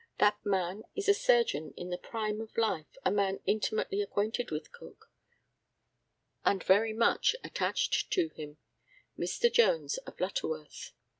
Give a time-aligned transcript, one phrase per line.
[0.17, 4.71] That man is a surgeon in the prime of life, a man intimately acquainted with
[4.71, 5.11] Cook,
[6.43, 8.57] and very much attached to him
[9.15, 9.53] Mr.
[9.53, 10.93] Jones, of Lutterworth.